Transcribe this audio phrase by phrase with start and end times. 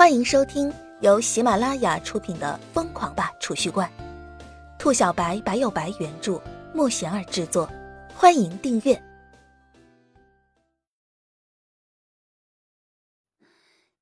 [0.00, 0.72] 欢迎收听
[1.02, 3.86] 由喜马拉雅出品的《疯狂吧储蓄罐》，
[4.78, 6.42] 兔小白白有白原著，
[6.74, 7.70] 莫贤儿制作。
[8.14, 8.94] 欢迎订阅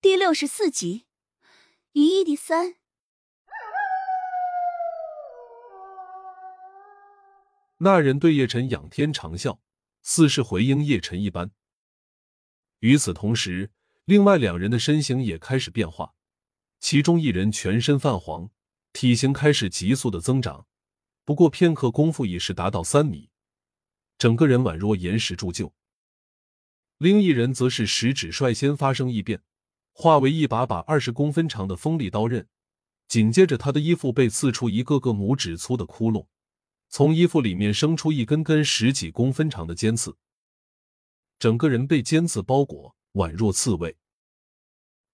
[0.00, 1.06] 第六十四集
[1.94, 2.66] 《一亿第三》。
[7.78, 9.58] 那人对叶晨仰天长啸，
[10.02, 11.50] 似是回应叶晨一般。
[12.78, 13.72] 与此同时，
[14.08, 16.14] 另外两人的身形也开始变化，
[16.80, 18.48] 其中一人全身泛黄，
[18.94, 20.66] 体型开始急速的增长，
[21.26, 23.28] 不过片刻功夫已是达到三米，
[24.16, 25.74] 整个人宛若岩石铸就。
[26.96, 29.42] 另一人则是食指率先发生异变，
[29.92, 32.48] 化为一把把二十公分长的锋利刀刃，
[33.08, 36.26] 紧接着他的衣服被刺出一个个拇指粗的窟窿，
[36.88, 40.16] 从衣服里面生出一根根十几公分长的尖刺，
[41.38, 42.96] 整个人被尖刺包裹。
[43.14, 43.96] 宛若刺猬。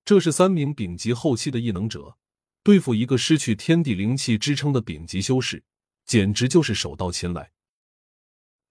[0.04, 2.18] 这是三名丙级后期的异能者
[2.62, 5.62] 对付一个失去天地灵气支撑的丙级修士，
[6.04, 7.52] 简直就是手到擒来。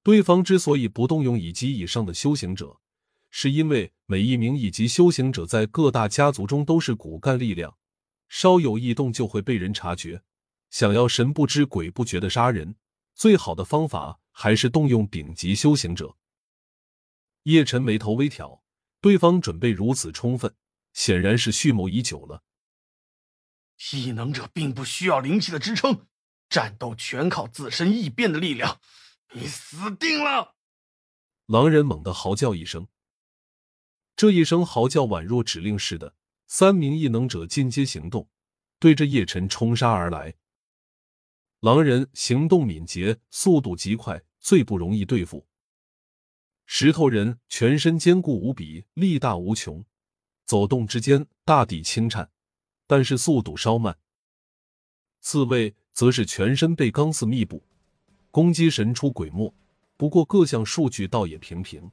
[0.04, 2.80] 对方之所以不动用乙级以上的修行者，
[3.32, 7.78] 是因为每一名乙级修行者在各大家族中都是骨干力量，
[8.30, 10.22] 稍有异动就会被人察觉。
[10.70, 12.76] 想要神不知鬼不觉的杀人，
[13.16, 16.16] 最好的方法还是动用丙级修行者。
[17.44, 18.64] 叶晨眉头微挑。
[19.00, 20.56] 对方准备如此充分，
[20.94, 22.44] 显然是蓄谋已久了。
[23.92, 26.08] 异能者并不需要灵气的支撑，
[26.48, 28.80] 战斗全靠自身异变的力量。
[29.34, 30.56] 你死定了！
[31.48, 32.88] 狼人猛地嚎叫一声，
[34.16, 36.16] 这一声嚎叫宛若指令似的，
[36.48, 38.30] 三名异能者进阶行动，
[38.80, 40.36] 对着叶晨冲杀而来。
[41.60, 45.48] 狼人行动敏捷，速度极快，最不容易对付。
[46.66, 49.84] 石头人全身坚固无比，力大无穷，
[50.46, 52.30] 走动之间大地轻颤，
[52.88, 53.98] 但是速度稍慢。
[55.22, 57.64] 刺猬则是全身被钢丝密布，
[58.30, 59.54] 攻击神出鬼没，
[59.96, 61.90] 不过各项数据倒也平平。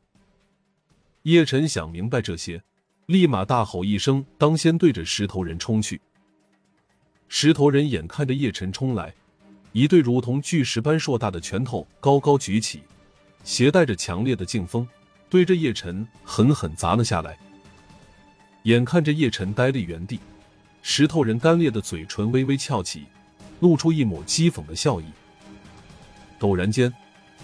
[1.22, 2.62] 叶晨想明白这些，
[3.06, 6.00] 立马大吼一声，当先对着石头人冲去。
[7.28, 9.14] 石头人眼看着叶晨冲来，
[9.72, 12.82] 一对如同巨石般硕大的拳头高高举起。
[13.44, 14.86] 携带着强烈的劲风，
[15.28, 17.38] 对着叶晨狠狠砸了下来。
[18.64, 20.20] 眼看着叶晨呆立原地，
[20.82, 23.04] 石头人干裂的嘴唇微微翘起，
[23.60, 25.04] 露出一抹讥讽的笑意。
[26.38, 26.92] 陡然间，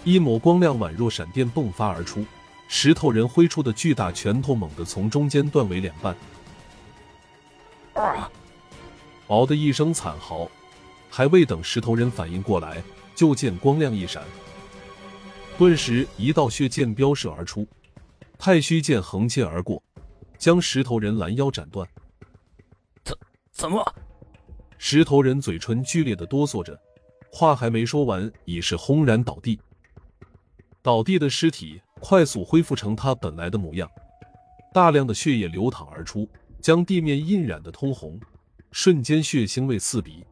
[0.03, 2.23] 一抹光亮宛若闪电迸发而出，
[2.67, 6.15] 石头人挥出的巨大拳头猛地从中间断为两半。
[7.95, 8.29] 啊！
[9.27, 10.49] 嗷的一声惨嚎，
[11.09, 12.81] 还未等石头人反应过来，
[13.15, 14.23] 就见光亮一闪。
[15.57, 17.67] 顿时，一道血剑飙射而出，
[18.37, 19.81] 太虚剑横切而过，
[20.37, 21.87] 将石头人拦腰斩断。
[23.03, 23.17] 怎
[23.51, 23.95] 怎么？
[24.77, 26.79] 石头人嘴唇剧烈的哆嗦着，
[27.31, 29.59] 话还没说完，已是轰然倒地。
[30.83, 33.89] 倒地的尸体快速恢复成他本来的模样，
[34.73, 36.29] 大量的血液流淌而出，
[36.61, 38.19] 将地面印染的通红，
[38.71, 40.23] 瞬间血腥味刺鼻。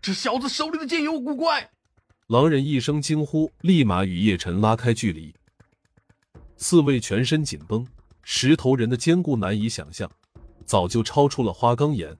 [0.00, 1.70] 这小子手里的剑有古怪！
[2.28, 5.34] 狼人一声惊呼，立马与叶晨拉开距离。
[6.56, 7.86] 刺猬全身紧绷，
[8.28, 10.10] 石头人的坚固难以想象，
[10.64, 12.12] 早就超出了花岗岩，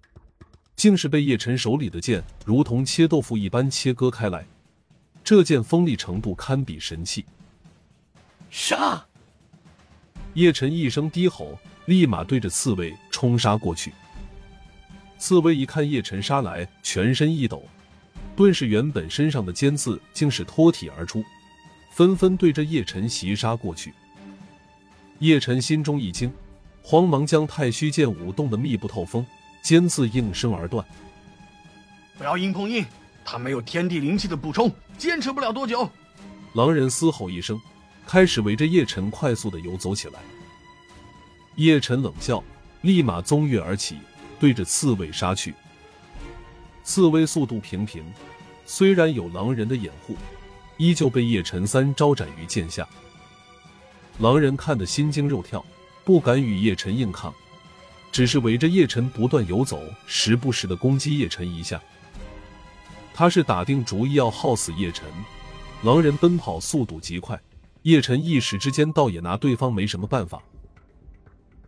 [0.77, 4.47] 竟是被叶晨手里的剑如同切豆腐一般切割开来。
[5.25, 7.27] 这剑锋利程度堪比神器。
[8.51, 9.05] 杀！
[10.35, 13.93] 叶晨一声低吼，立马对着刺猬冲杀过去。
[15.19, 17.65] 刺猬一看叶晨杀来，全身一抖。
[18.37, 21.25] 顿时，原本身上的尖刺竟是脱体而出，
[21.91, 23.93] 纷纷对着叶晨袭杀过去。
[25.21, 26.33] 叶晨心中一惊，
[26.83, 29.25] 慌忙将太虚剑舞动的密不透风，
[29.63, 30.85] 尖刺应声而断。
[32.19, 32.85] 不要硬碰硬，
[33.25, 35.89] 他没有天地灵气的补充，坚持不了多久。
[36.55, 37.61] 狼人嘶吼一声，
[38.07, 40.21] 开始围着叶晨快速的游走起来。
[41.57, 42.43] 叶晨冷笑，
[42.83, 43.97] 立马纵跃而起，
[44.39, 45.55] 对着刺猬杀去。
[46.85, 48.05] 刺猬速度平平，
[48.67, 50.15] 虽然有狼人的掩护，
[50.77, 52.87] 依旧被叶晨三招斩于剑下。
[54.19, 55.65] 狼人看得心惊肉跳，
[56.03, 57.35] 不敢与叶晨硬抗，
[58.11, 61.81] 只是围着叶晨不断游走，时不时的攻击叶晨一下。
[63.13, 65.07] 他是打定主意要耗死叶晨。
[65.83, 67.39] 狼人奔跑速度极快，
[67.83, 70.43] 叶晨一时之间倒也拿对方没什么办法。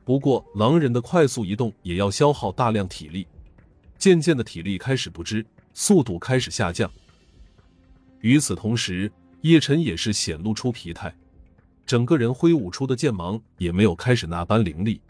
[0.03, 3.27] 不过，狼人的快速移动也要消耗大量体力。
[3.99, 6.91] 渐渐的，体力开始不支，速度开始下降。
[8.21, 9.13] 与此同时，
[9.43, 11.15] 叶晨也是显露出疲态，
[11.89, 15.01] 整个人挥舞出的剑芒也没有开始那般凌厉。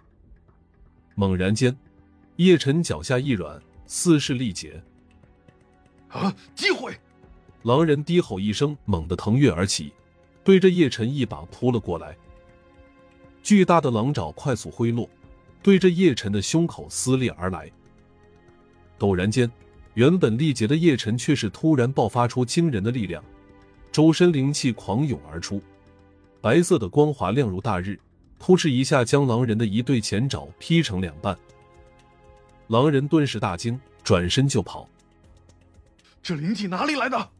[1.16, 1.76] 猛然间，
[2.36, 4.80] 叶晨脚下一软，似是力竭。
[6.06, 6.32] 啊！
[6.54, 6.96] 机会！
[7.64, 9.92] 狼人低吼一声，猛地腾跃而起，
[10.44, 12.16] 对着叶晨一把扑了过来。
[13.42, 15.10] 巨大的狼爪快速挥落，
[15.60, 17.68] 对着叶晨的胸口撕裂而来。
[19.00, 19.50] 陡然间，
[19.94, 23.20] 原本力竭的叶晨却是突然爆发出惊人的力量，
[23.90, 25.60] 周身灵气狂涌而出，
[26.40, 27.98] 白色的光华亮如大日，
[28.38, 31.36] 扑哧一下将狼人的一对前爪劈成两半。
[32.68, 34.88] 狼人顿时大惊，转身就跑。
[36.22, 37.30] 这灵气哪里来的？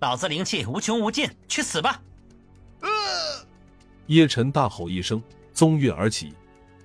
[0.00, 2.02] 老子灵气无穷无尽，去死吧！
[2.80, 2.88] 呃，
[4.06, 5.22] 叶晨大吼一声，
[5.54, 6.34] 纵跃而起，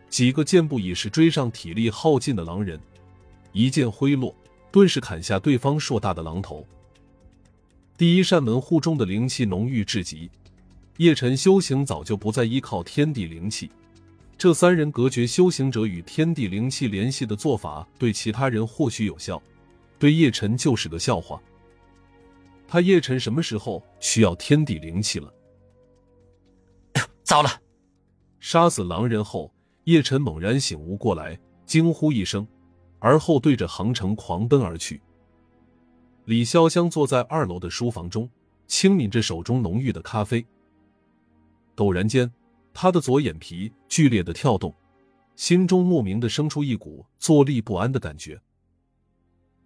[0.10, 2.80] 几个箭步已是追上体力耗尽的狼人，
[3.52, 4.36] 一剑挥落，
[4.72, 6.66] 顿时砍下对方硕大的狼头。
[7.98, 10.30] 第一扇门户中的灵气浓郁至极，
[10.98, 13.70] 叶辰修行早就不再依靠天地灵气，
[14.38, 19.42] 这三人隔绝修行者与天地灵气联系的做法，对其他人或许有效，
[20.00, 21.42] 对叶辰就是个笑话。
[22.66, 25.34] 他叶辰什么时候需要天地灵气了？
[27.24, 27.50] 糟了！
[28.40, 29.54] 杀死狼人后，
[29.84, 32.48] 叶辰猛然醒悟过来，惊呼一声，
[33.00, 35.02] 而后对着杭城狂奔而去。
[36.24, 38.30] 李潇湘坐在二楼的书房中，
[38.66, 40.46] 轻抿着手中浓郁的咖啡。
[41.76, 42.32] 陡然间，
[42.74, 44.74] 他的左眼皮剧烈的跳动，
[45.36, 48.42] 心中莫名的生出一股坐立不安的感觉。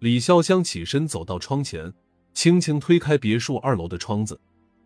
[0.00, 1.92] 李潇湘起身走到窗前。
[2.32, 4.40] 轻轻推开别墅二楼的窗子，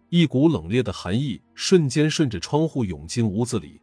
[0.09, 3.82] 一股冷冽的寒意瞬间顺着窗户涌进屋子里，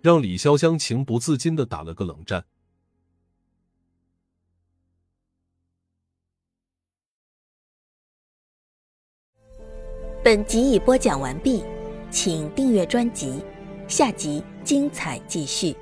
[0.00, 2.46] 让李潇湘情不自禁的打了个冷战。
[10.24, 11.62] 本集已播讲完毕，
[12.14, 13.42] 请订阅专辑，
[13.88, 15.74] 下集精彩继续。